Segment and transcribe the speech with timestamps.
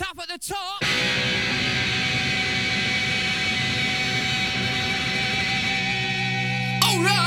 [0.00, 0.82] Last at the top.
[6.82, 7.21] All right.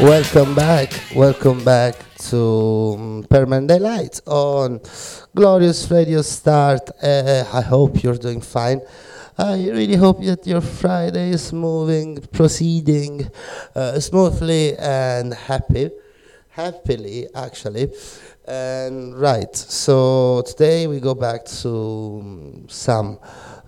[0.00, 1.94] Welcome back, welcome back
[2.28, 4.78] to um, Permanent Daylight on
[5.34, 6.90] Glorious Radio Start.
[7.02, 8.82] Uh, I hope you're doing fine.
[9.38, 13.30] I really hope that your Friday is moving, proceeding
[13.74, 15.90] uh, smoothly and happy,
[16.50, 17.90] happily actually.
[18.46, 23.18] And right, so today we go back to um, some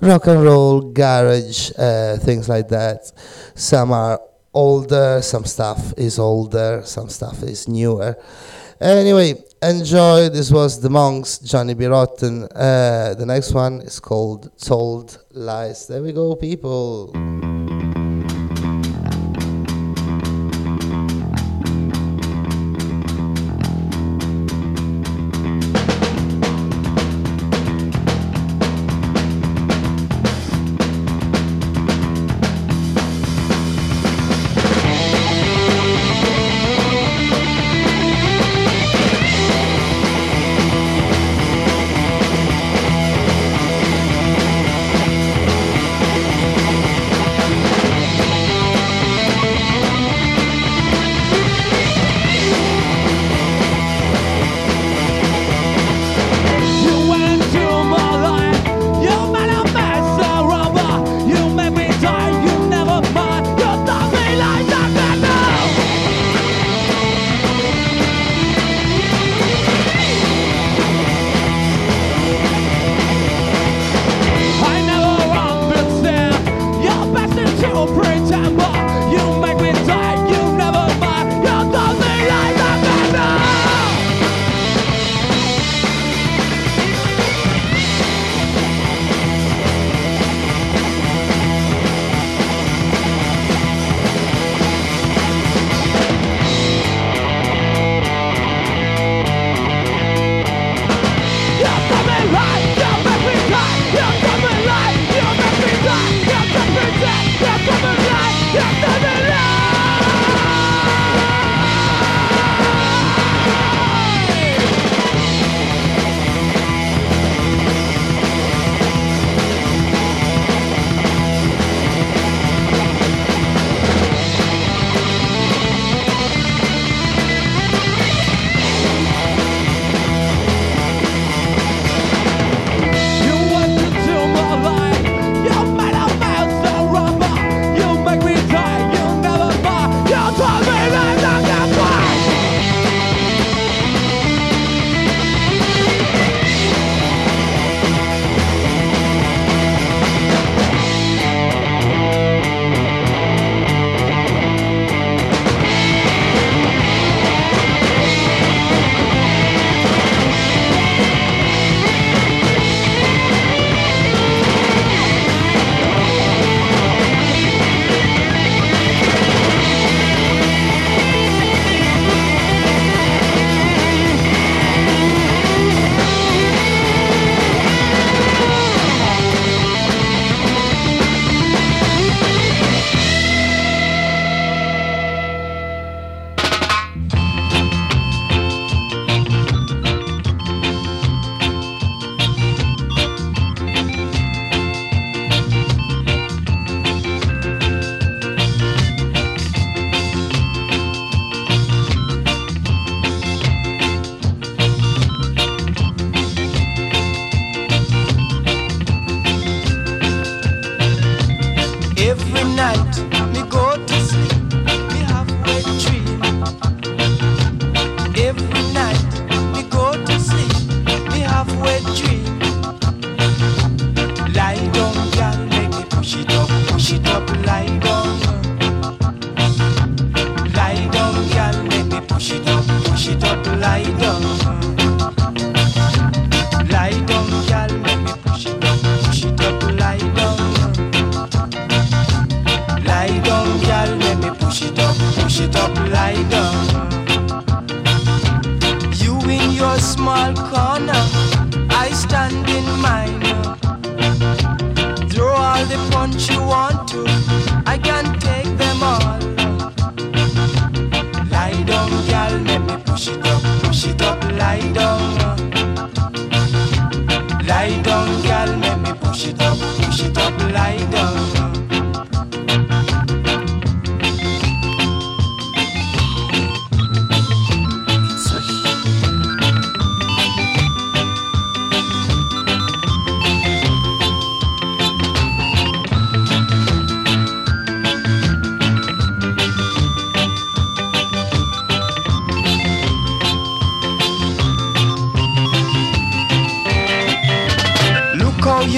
[0.02, 3.10] rock and roll, garage, uh, things like that.
[3.54, 4.20] Some are
[4.58, 8.16] older, some stuff is older, some stuff is newer.
[8.80, 10.28] Anyway, enjoy.
[10.30, 11.86] This was The Monks, Johnny B.
[11.86, 12.42] Rotten.
[12.44, 15.86] Uh, the next one is called Told Lies.
[15.86, 17.12] There we go, people.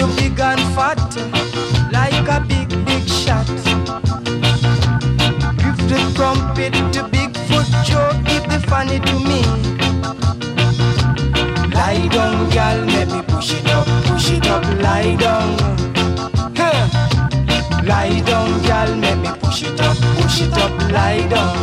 [0.01, 0.99] you big and fat,
[1.93, 3.47] like a big, big shot.
[5.61, 9.43] Give the trumpet to Bigfoot Joe, give the funny to me.
[11.75, 15.59] Lie down, girl, let me push it up, push it up, lie down.
[16.57, 16.89] Huh.
[17.85, 21.57] Lie down, girl, let me push it up, push it up, lie down.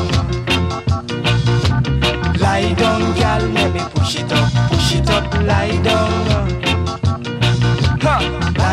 [2.39, 6.86] Lie down, girl, let me push it up, push it up, lie down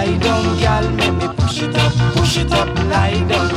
[0.05, 0.91] lie down, girl.
[0.91, 3.51] Make me push it up, push it up, lie down.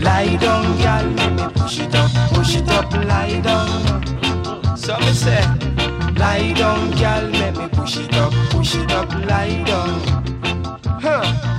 [0.00, 1.06] Lie down, girl.
[1.10, 4.76] Make me push it up, push it up, lie down.
[4.76, 5.42] So me say,
[6.16, 7.30] lie down, girl.
[7.30, 10.00] Make me push it up, push it up, lie down.
[11.02, 11.55] Huh.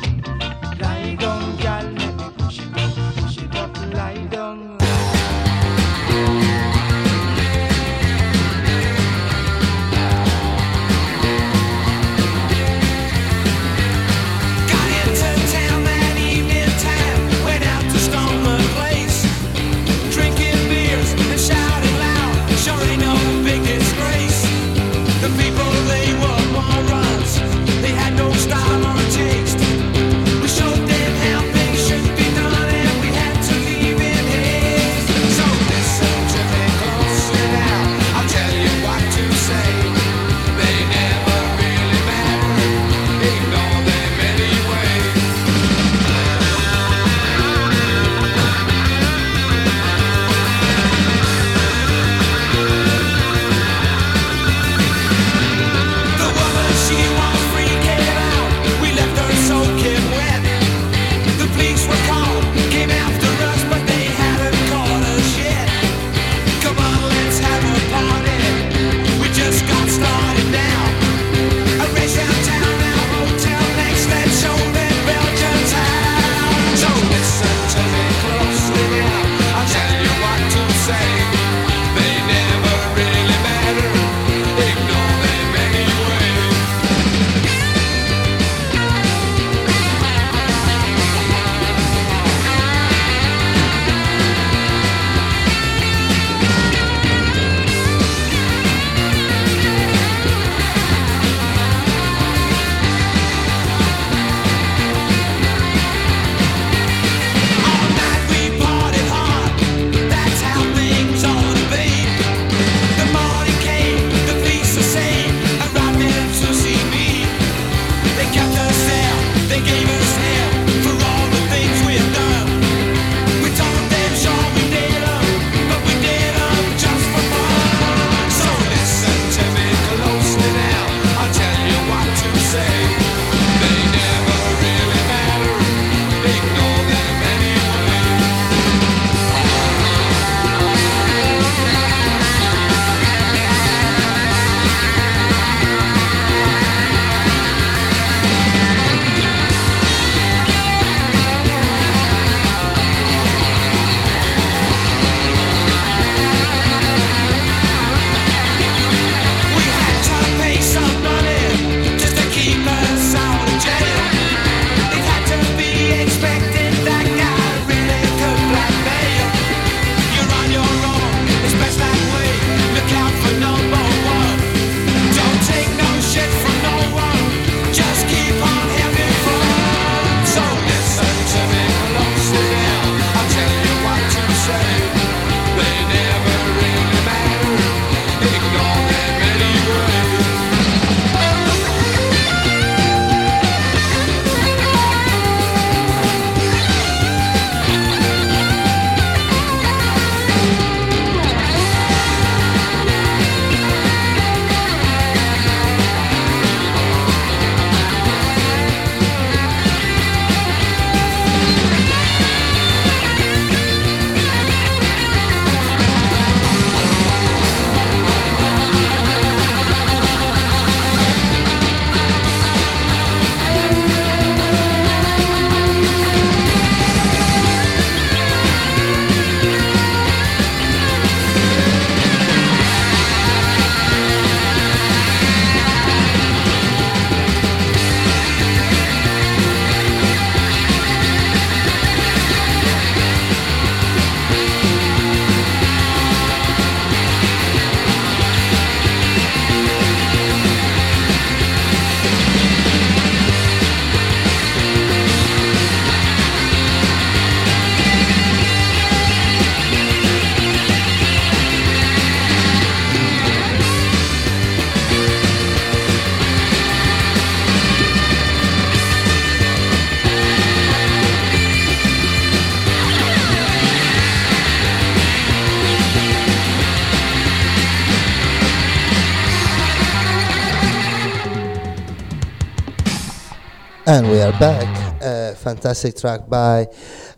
[283.89, 284.67] And we are back.
[285.01, 286.67] A fantastic track by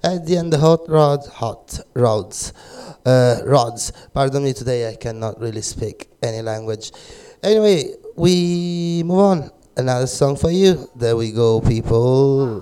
[0.03, 2.53] Eddie and the Hot Rod, Hot Rods,
[3.07, 3.91] uh, Rods.
[4.13, 6.91] Pardon me today, I cannot really speak any language.
[7.41, 9.51] Anyway, we move on.
[9.77, 10.87] Another song for you.
[10.95, 12.61] There we go, people.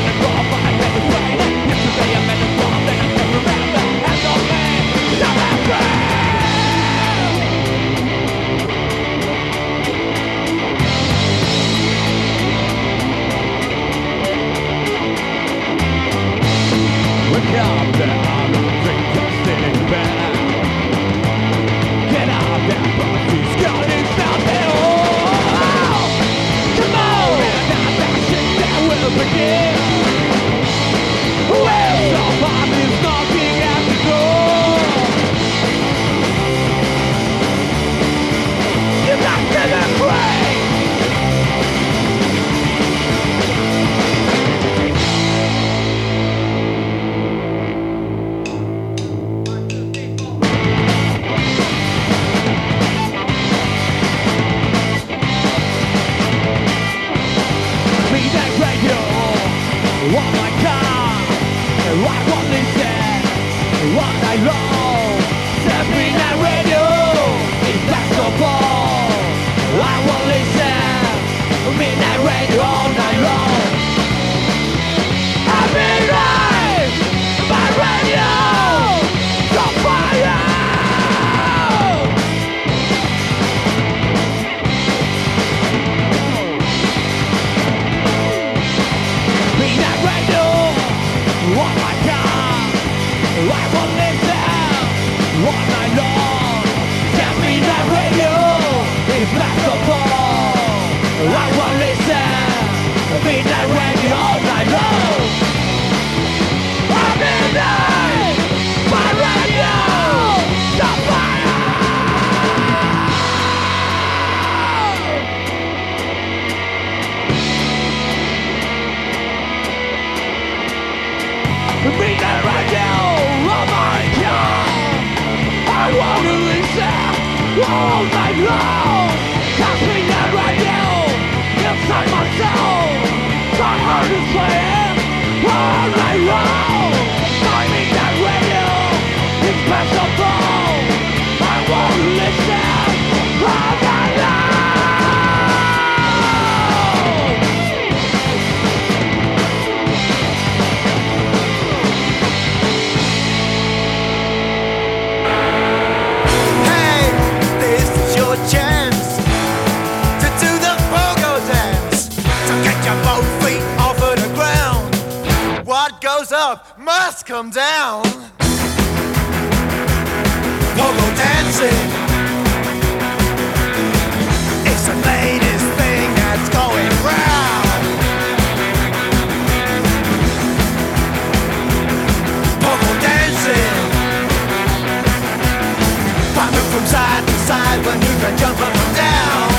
[186.51, 189.49] move from side to side when you can jump up and down.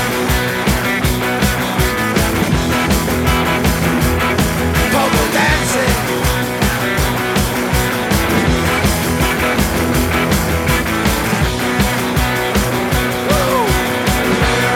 [4.93, 5.95] Pogo dancing.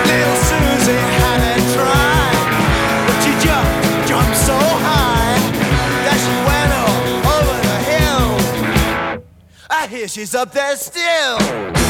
[0.10, 1.42] Little Susie had
[3.08, 5.38] but she jumped, jumped so high
[6.06, 6.96] that she went up
[7.36, 8.28] over the hill.
[9.70, 11.87] I hear she's up there still.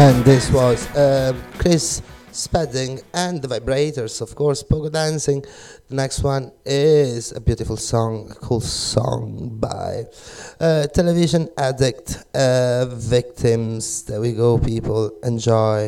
[0.00, 2.00] And this was uh, Chris
[2.32, 5.44] Spedding and the Vibrators, of course, Pogo Dancing.
[5.90, 10.04] The next one is a beautiful song, a cool song by
[10.58, 14.04] uh, Television Addict uh, Victims.
[14.04, 15.10] There we go, people.
[15.22, 15.86] Enjoy.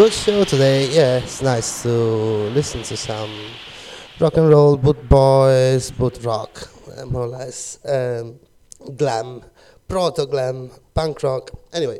[0.00, 0.88] good show today.
[0.88, 1.90] Yeah, it's nice to
[2.56, 3.30] listen to some
[4.18, 8.40] rock and roll, boot boys, boot rock, uh, more or less, um,
[8.96, 9.42] glam,
[9.88, 11.50] proto glam, punk rock.
[11.74, 11.98] Anyway,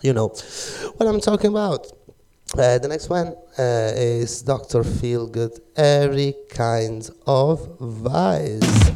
[0.00, 0.28] you know
[0.96, 1.88] what I'm talking about.
[2.56, 4.82] Uh, the next one uh, is Dr.
[4.82, 8.89] Feelgood, Every Kind of Vice.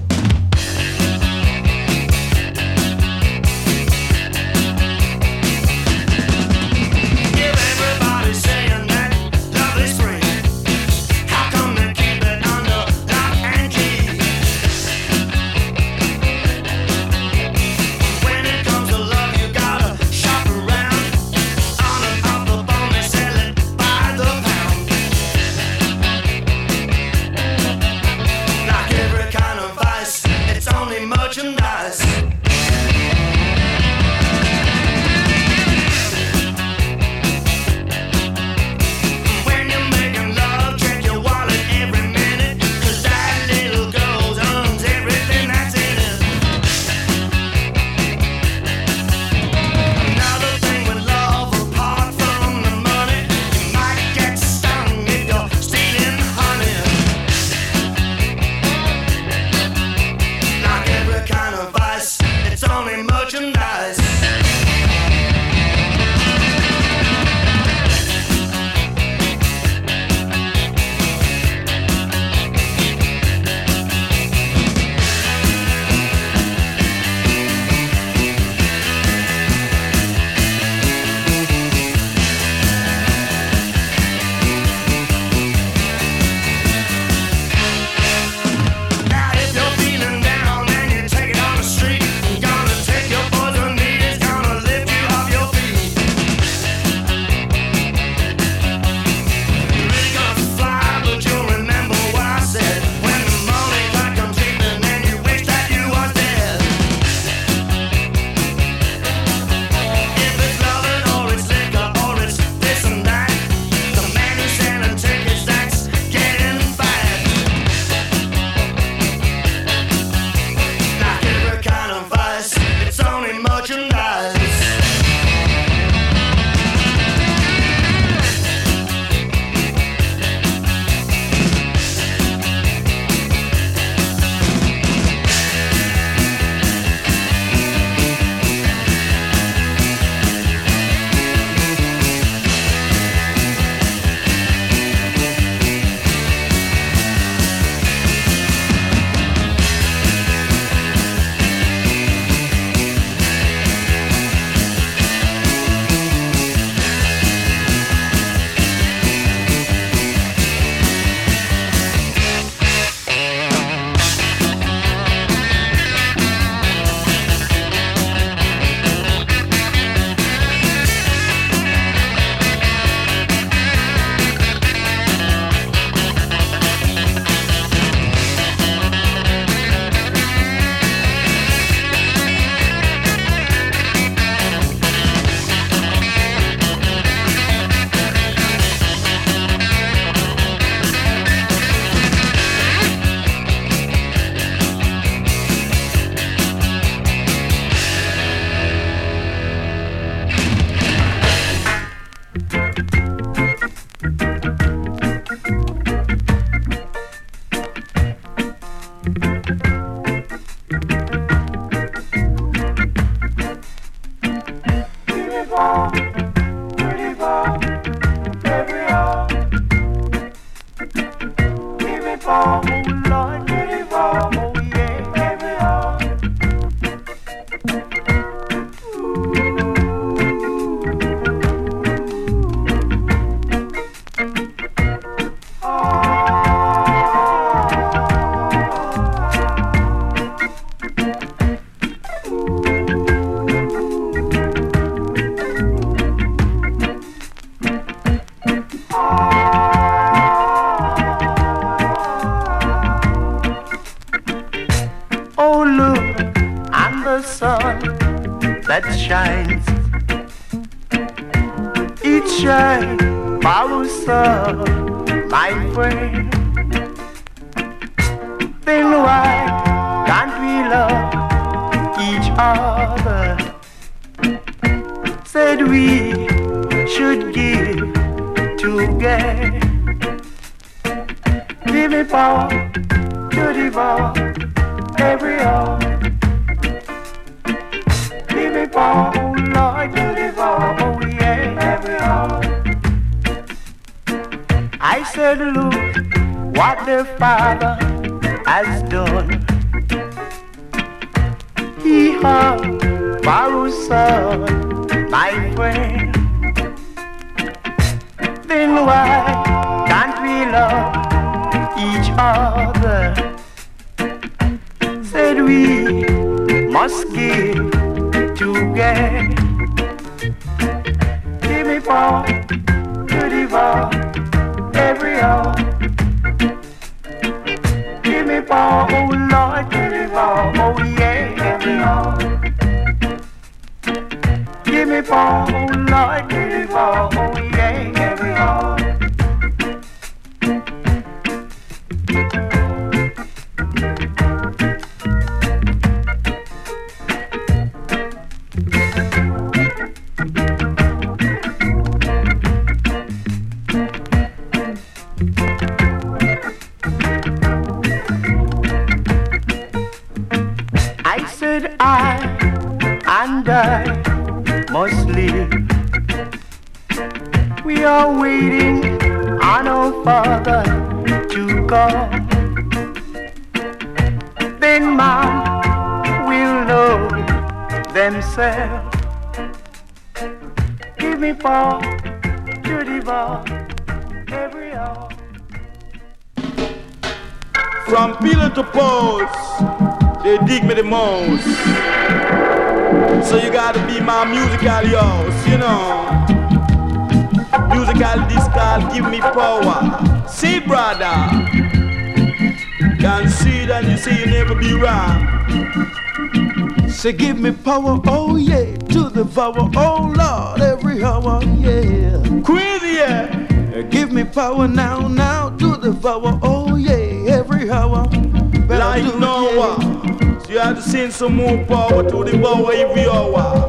[407.04, 412.40] Say give me power, oh yeah, to the power, oh Lord, every hour, yeah.
[412.42, 413.82] Crazy, yeah.
[413.90, 418.08] Give me power now, now, to the power, oh yeah, every hour.
[418.08, 420.40] Better Like do it, Noah.
[420.46, 423.68] So you have to send some more power to the power every hour.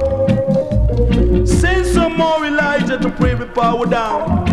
[1.45, 4.47] Send some more Elijah to pray with power down.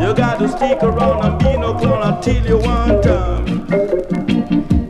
[0.00, 3.48] You got to stick around and be no clown until you want time.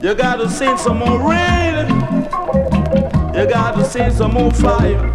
[0.03, 2.22] You got to send some more rain.
[3.35, 5.11] You got to send some more fire.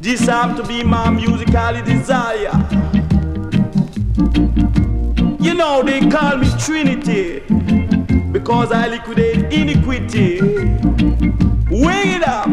[0.00, 2.52] This have to be my musical desire.
[5.40, 7.40] You know they call me Trinity
[8.32, 10.40] because I liquidate iniquity.
[11.70, 12.48] Wake it up,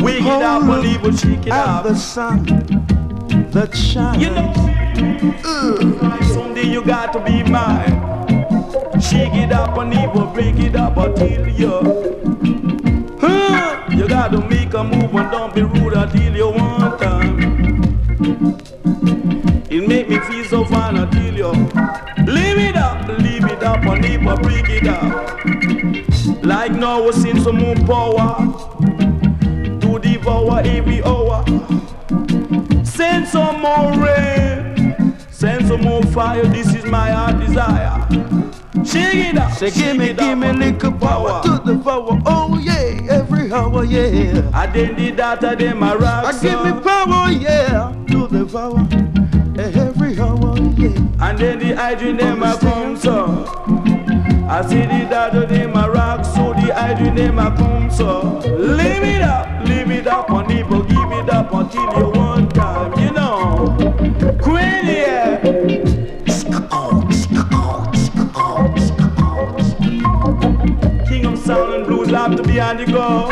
[0.00, 1.84] wake it up, Hold believe it, shake it up.
[1.84, 2.44] the sun
[3.52, 4.22] that shines.
[4.22, 4.52] You know,
[5.44, 8.02] uh, someday you got to be mine.
[9.00, 12.55] Shake it up and even break it up until you.
[14.06, 17.40] You got to make a move and don't be rude until you want time.
[19.68, 21.50] It make me feel so fine until you
[22.24, 26.44] leave it up, leave it up and even break it up.
[26.44, 28.36] Like now we send some more power
[29.80, 31.44] to devour every hour.
[32.84, 36.44] Send some more rain, send some more fire.
[36.44, 38.06] This is my heart desire.
[38.84, 41.76] Shake it up, shake give me, it give up me and little power to the
[41.82, 44.50] power, oh yeah, hour, yeah.
[44.52, 46.24] I did the data, them a rock.
[46.24, 48.86] I give me power, yeah, to the power,
[49.58, 51.28] every hour, yeah.
[51.28, 53.44] And then the hydrogen them a come so.
[54.48, 58.38] I see the data them a rock, so the hydrogen them a come so.
[58.58, 62.75] Leave it up, leave it up on the give it up until you want time,
[72.08, 73.30] love to be on the go.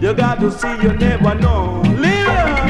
[0.00, 1.80] You got to see, you never know.
[1.96, 2.68] Leave it up.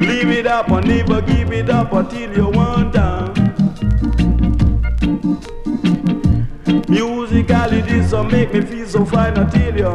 [0.00, 3.32] Leave it up or never give it up until you want down.
[6.88, 9.92] Musically, this will make me feel so fine until you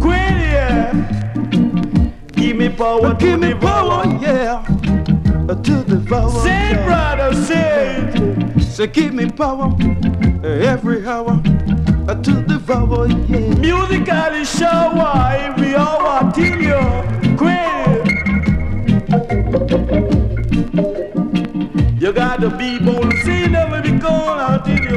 [0.00, 0.92] quit yeah.
[2.32, 4.62] Give me power, Give me power, yeah,
[5.46, 6.30] to the power.
[6.42, 6.84] Say, yeah.
[6.86, 8.39] brother, say.
[8.70, 9.74] Say give me power,
[10.44, 11.42] eh, every hour,
[12.08, 13.54] eh, to the power, yeah.
[13.58, 16.80] Musically, shower every hour till you
[17.36, 18.06] quit.
[22.00, 24.89] You gotta be bold, see never be gone out you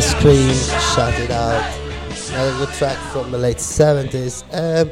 [0.00, 0.54] Ice Cream,
[0.94, 1.78] Shut It Out.
[2.30, 4.44] Another good track from the late 70s.
[4.50, 4.90] Um,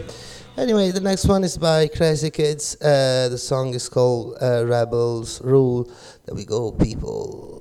[0.58, 2.76] anyway, the next one is by Crazy Kids.
[2.78, 5.90] Uh, the song is called uh, Rebels Rule.
[6.26, 7.57] There we go, people.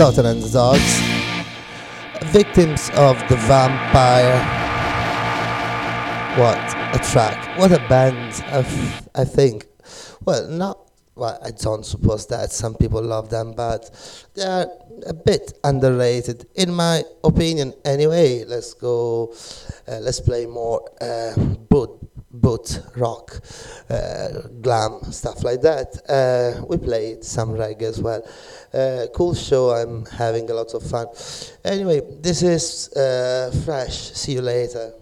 [0.00, 0.98] Slaughter and the Dogs,
[2.32, 4.40] Victims of the Vampire.
[6.38, 6.56] What
[6.94, 7.58] a track!
[7.58, 8.42] What a band!
[9.14, 9.66] I think.
[10.24, 10.78] Well, not.
[11.16, 13.90] Well, I don't suppose that some people love them, but
[14.32, 14.68] they are
[15.06, 17.74] a bit underrated, in my opinion.
[17.84, 19.34] Anyway, let's go.
[19.86, 21.36] Uh, let's play more uh,
[21.68, 21.90] Bud
[22.30, 23.40] boot rock,
[23.88, 24.28] uh,
[24.60, 26.00] glam, stuff like that.
[26.08, 28.22] Uh, we played some reggae as well.
[28.72, 31.06] Uh, cool show, I'm having a lot of fun.
[31.64, 34.92] Anyway, this is uh, Fresh, see you later.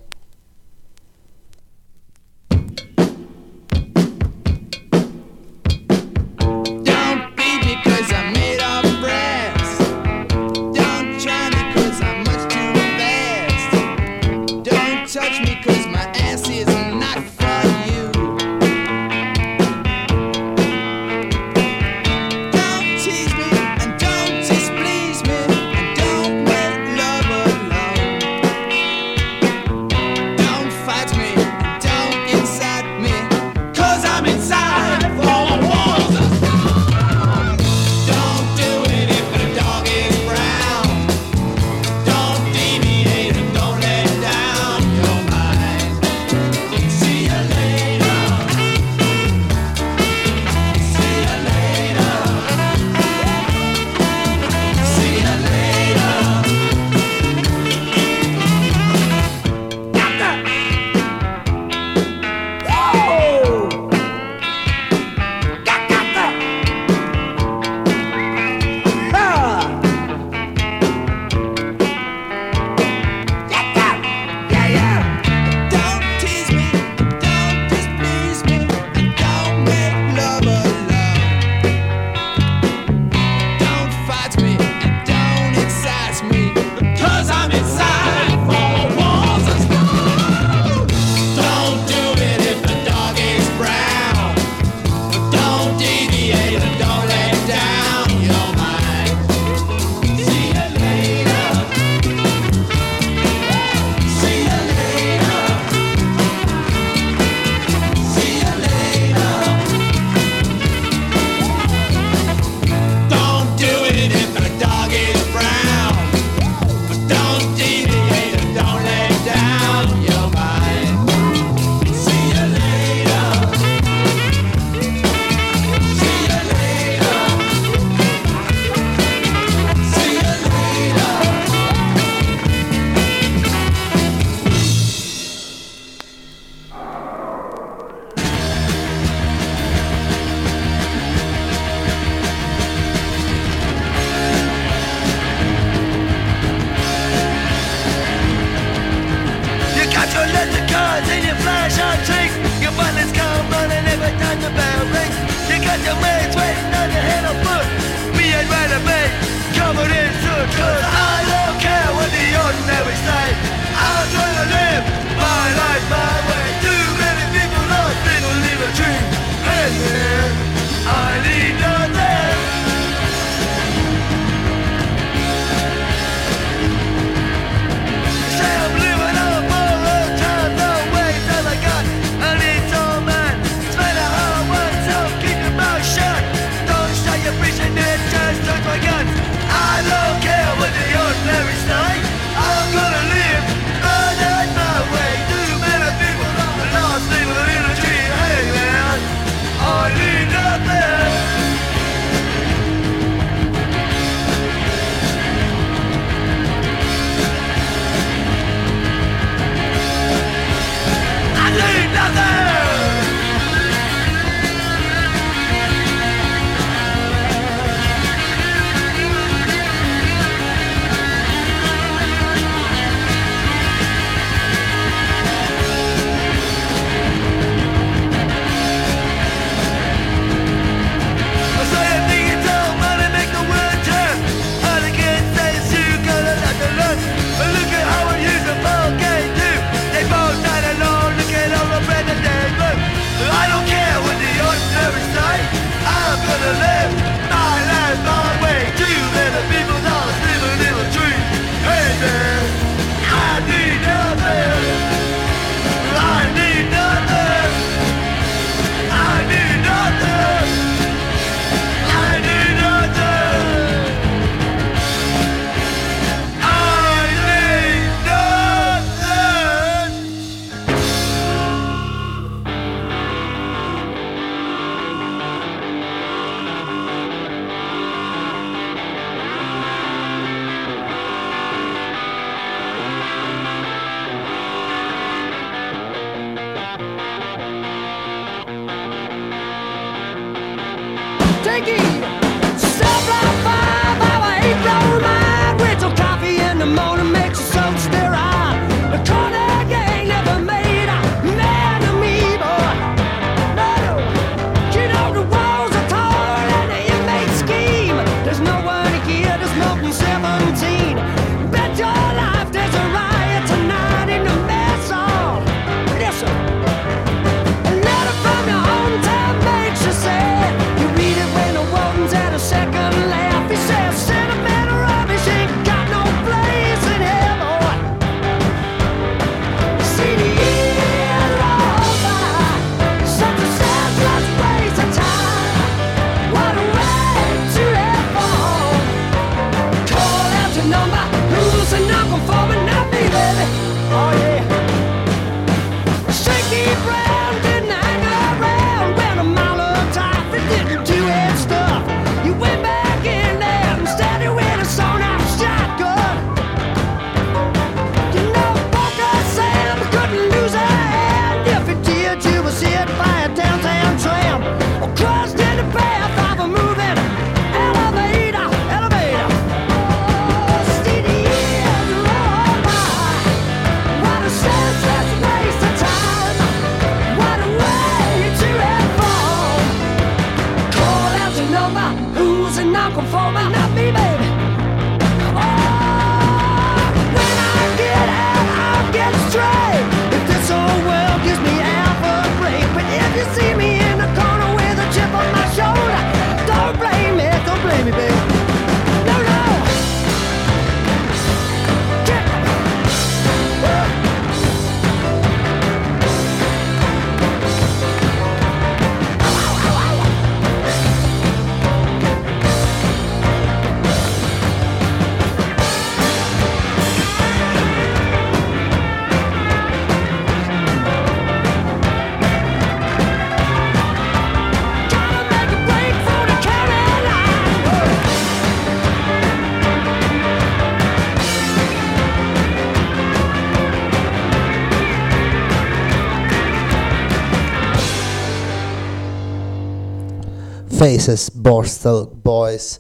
[440.79, 442.79] Faces, Borstal Boys,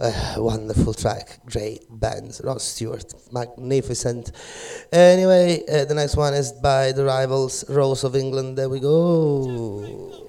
[0.00, 2.40] uh, wonderful track, great bands.
[2.42, 4.32] Rod Stewart, magnificent.
[4.90, 8.58] Anyway, uh, the next one is by the Rivals, Rose of England.
[8.58, 10.28] There we go.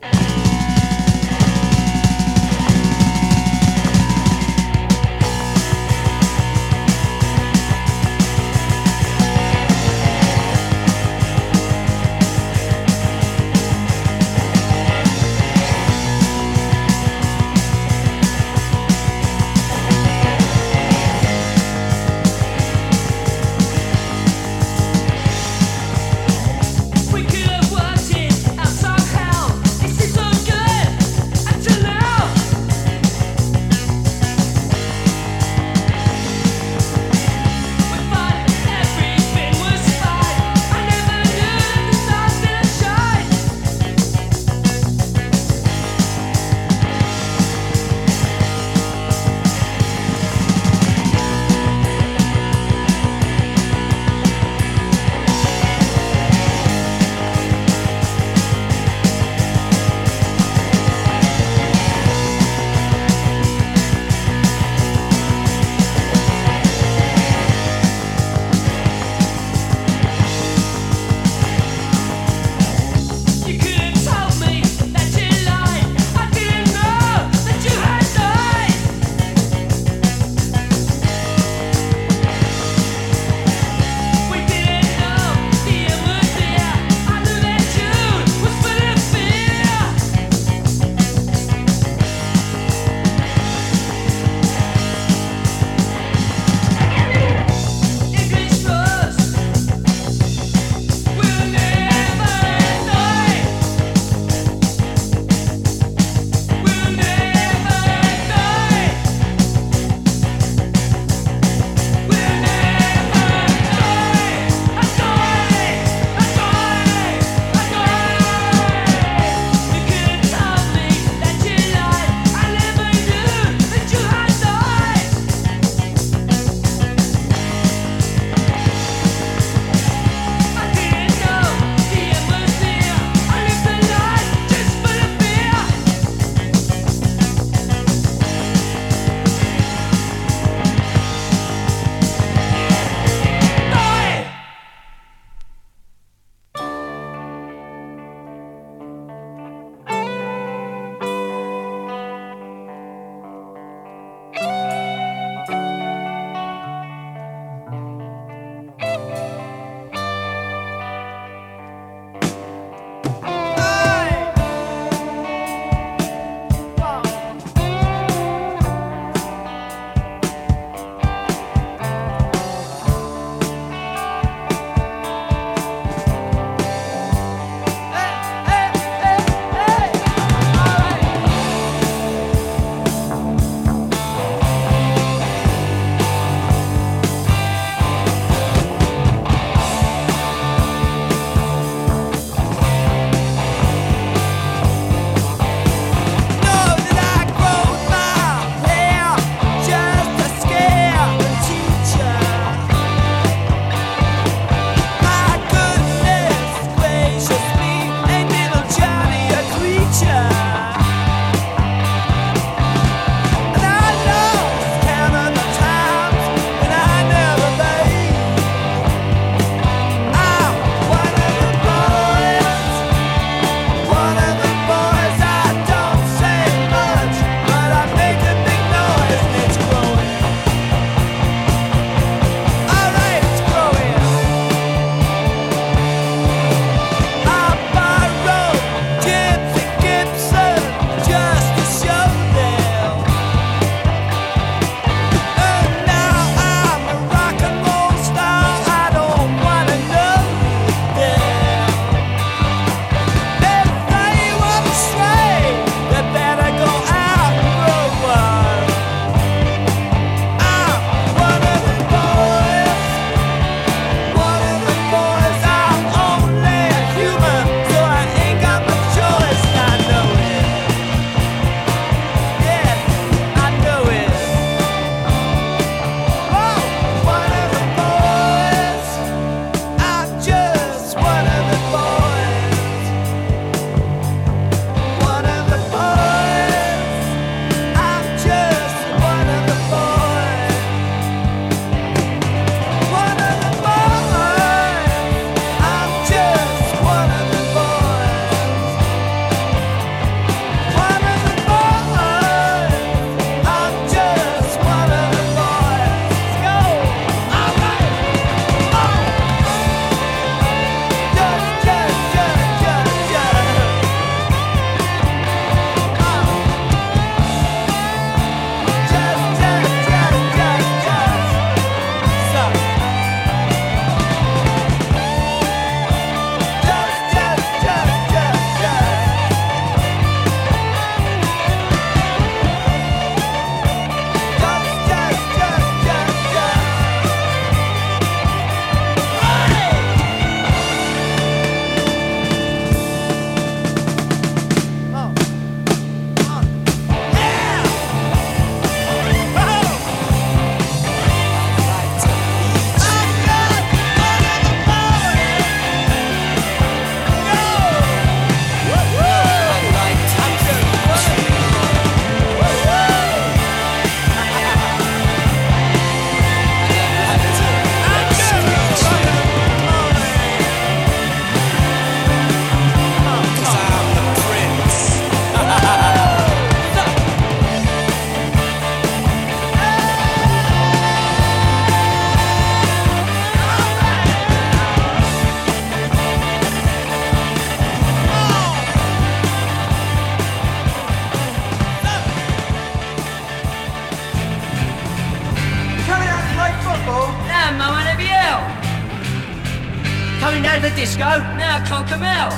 [401.70, 402.30] Now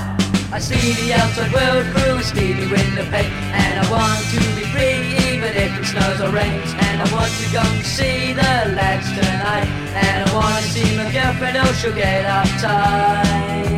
[0.52, 4.68] I see the outside world through a steely window pane, and I want to be
[4.76, 5.00] free
[5.32, 6.72] even if it snows or rains.
[6.92, 10.98] And I want to go and see the lads tonight, and I want to see
[10.98, 13.72] my girlfriend, oh she'll get uptight.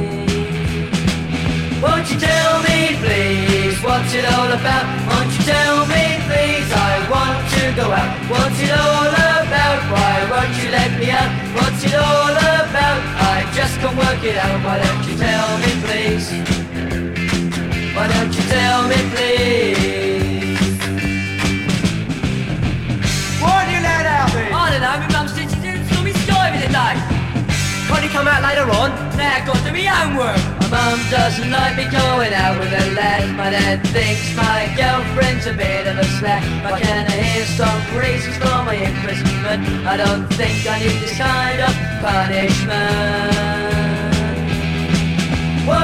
[1.83, 4.85] Won't you tell me please what's it all about?
[5.13, 8.09] Won't you tell me please I want to go out?
[8.33, 9.79] What's it all about?
[9.93, 11.29] Why won't you let me out?
[11.53, 12.97] What's it all about?
[13.21, 15.02] I just can't work it out.
[16.13, 16.29] Please?
[17.95, 19.81] Why don't you tell me please?
[23.63, 24.43] Do you let out me?
[24.51, 26.95] I don't know, my mum said she's doing stormy sky the day.
[27.87, 28.91] Can't you come out later on?
[29.17, 30.37] Now I've got to do my homework.
[30.61, 33.31] My mum doesn't like me going out with the lads.
[33.33, 36.43] My dad thinks my girlfriend's a bit of a slack.
[36.63, 39.87] Why can't I hear some reasons for my imprisonment?
[39.87, 41.73] I don't think I need this kind of
[42.03, 43.82] punishment.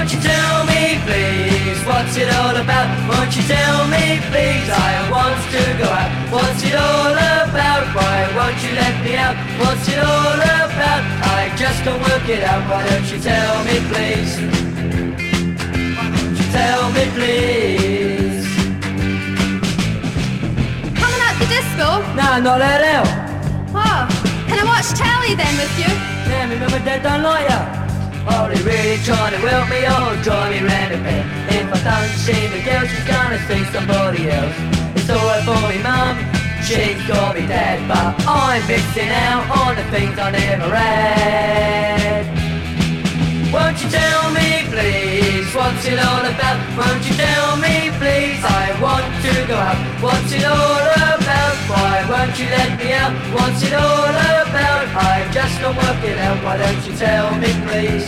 [0.09, 2.89] Won't you tell me please what's it all about?
[3.07, 6.09] Won't you tell me please I want to go out?
[6.33, 7.93] What's it all about?
[7.93, 9.37] Why won't you let me out?
[9.61, 11.03] What's it all about?
[11.37, 12.65] I just can't work it out.
[12.67, 14.33] Why don't you tell me please?
[15.93, 18.49] Why don't you tell me please?
[20.97, 22.01] Coming out the disco?
[22.17, 23.05] No, not at all.
[23.77, 24.09] Oh,
[24.49, 25.93] can I watch telly then with you?
[26.33, 27.88] Yeah, and dad don't like ya.
[28.27, 31.25] Oh, they really trying to help me or drive me round a bit.
[31.55, 34.55] If I don't see the girl, she's gonna see somebody else.
[34.95, 36.17] It's alright for me mum,
[36.63, 42.28] she's got me dead, but I'm missing out on the things I never had.
[43.51, 46.59] Won't you tell me please, what's it all about?
[46.77, 49.75] Won't you tell me please, I want to go out.
[50.03, 50.85] What's it all
[51.17, 51.55] about?
[51.65, 53.11] Why won't you let me out?
[53.33, 54.85] What's it all about?
[54.93, 56.43] I just can't work it out.
[56.43, 58.07] Why don't you tell me please?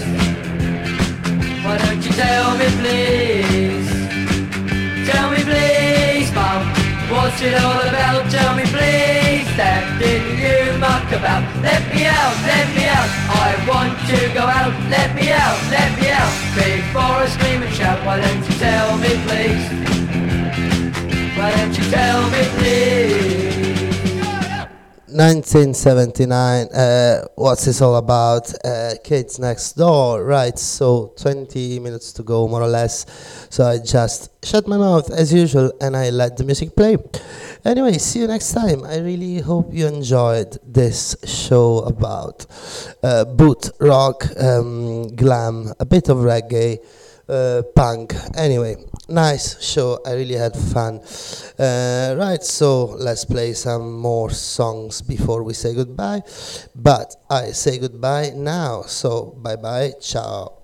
[1.65, 3.89] Why don't you tell me please?
[5.09, 6.61] Tell me please, mum.
[7.09, 8.29] What's it all about?
[8.29, 9.20] Tell me please.
[9.57, 11.43] That didn't you muck about?
[11.61, 13.09] Let me out, let me out.
[13.27, 14.71] I want to go out.
[14.89, 16.31] Let me out, let me out.
[16.55, 19.65] Before I scream and shout, why don't you tell me please?
[21.37, 23.50] Why don't you tell me please?
[25.21, 28.51] 1979 uh, what's this all about?
[28.65, 33.05] Uh, kids next door right so 20 minutes to go more or less.
[33.51, 36.97] So i just shut my mouth as usual and i let the music play.
[37.63, 38.83] Anyway see you next time.
[38.83, 42.47] I really hope you enjoyed this show about
[43.03, 46.79] uh, boot rock um, glam a bit of reggae
[47.31, 48.13] uh, punk.
[48.37, 48.75] Anyway,
[49.09, 49.99] nice show.
[50.05, 50.99] I really had fun.
[51.57, 56.21] Uh, right, so let's play some more songs before we say goodbye.
[56.75, 58.83] But I say goodbye now.
[58.83, 59.93] So bye bye.
[60.01, 60.60] Ciao.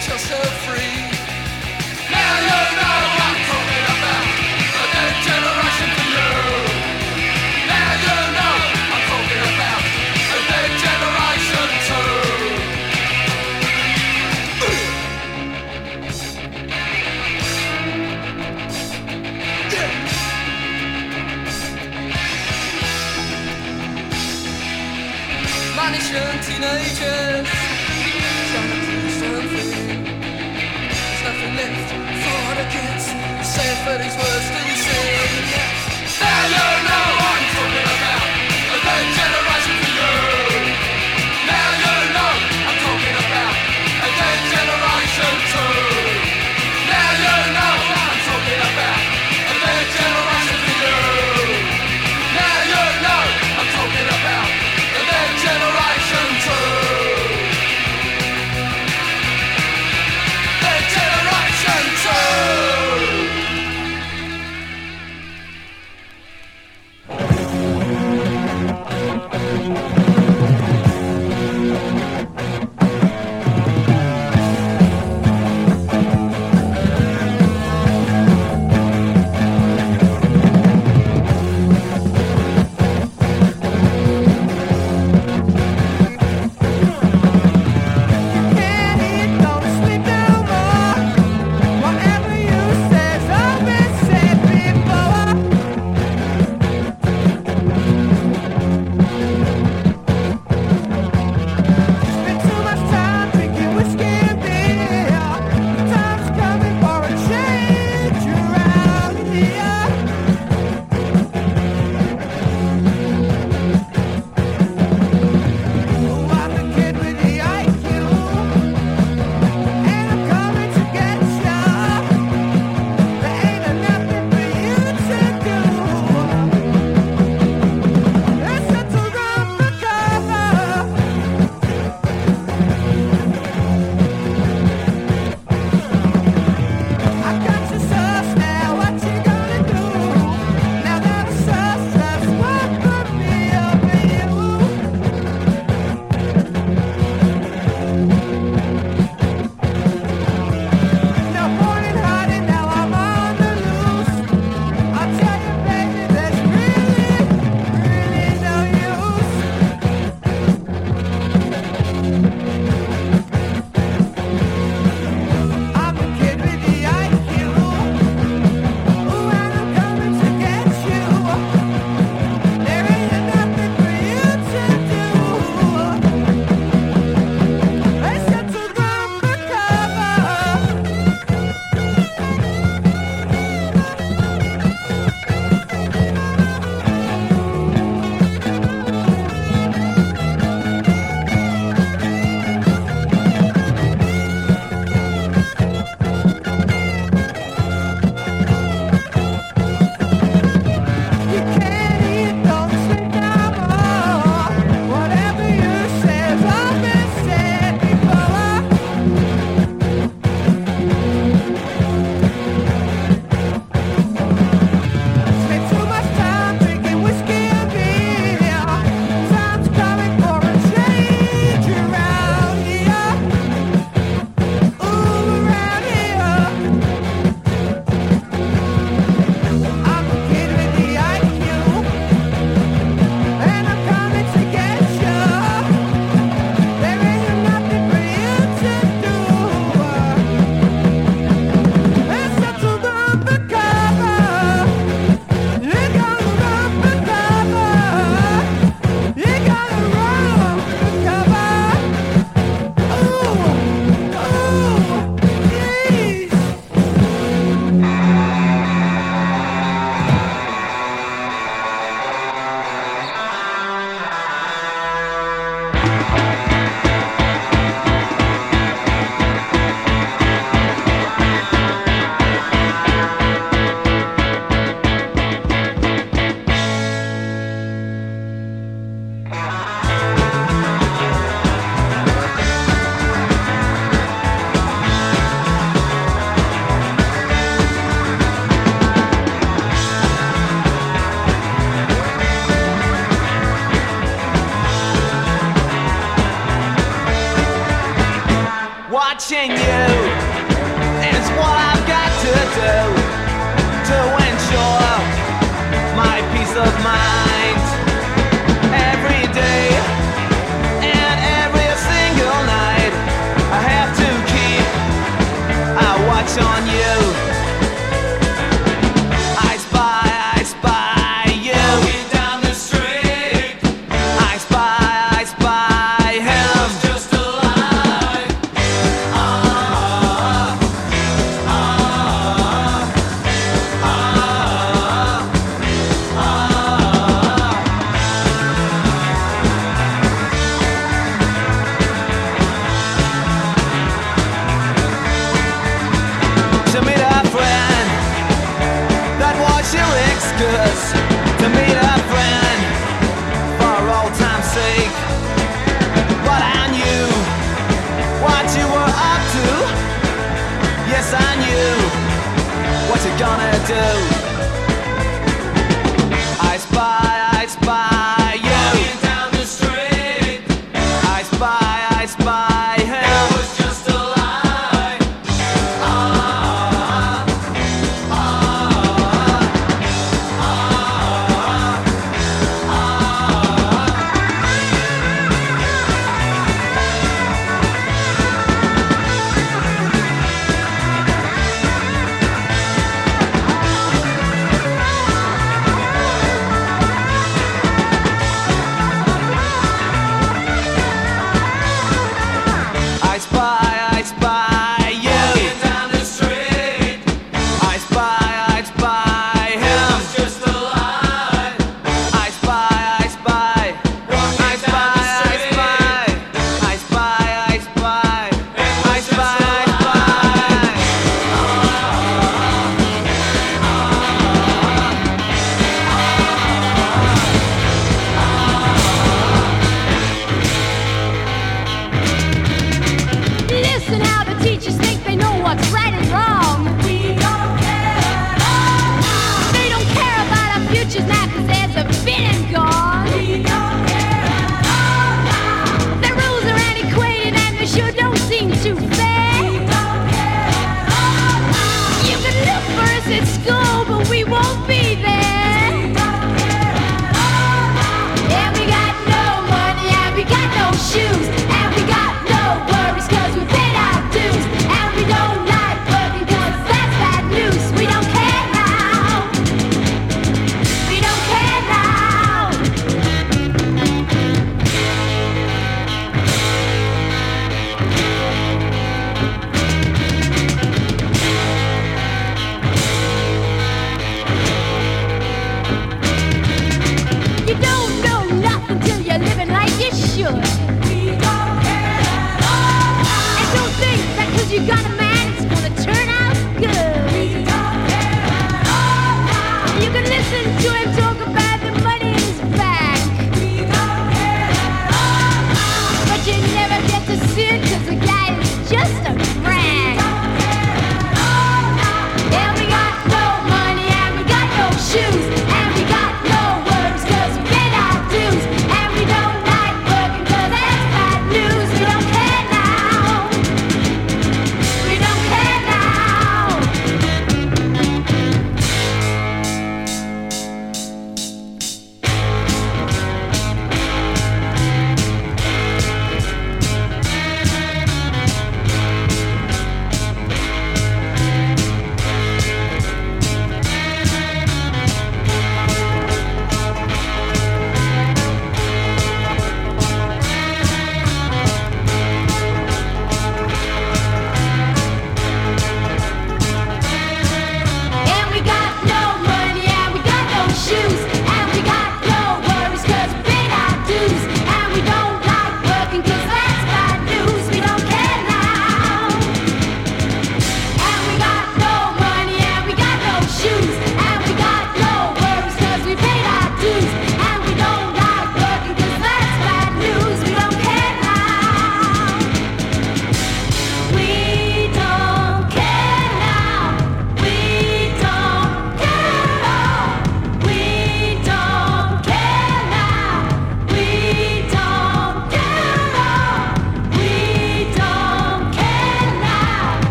[0.00, 1.09] So free.
[33.80, 34.80] Say for these words to be